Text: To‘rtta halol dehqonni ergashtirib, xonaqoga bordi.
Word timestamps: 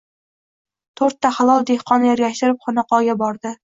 To‘rtta 1.03 1.33
halol 1.41 1.69
dehqonni 1.73 2.13
ergashtirib, 2.17 2.63
xonaqoga 2.67 3.23
bordi. 3.27 3.59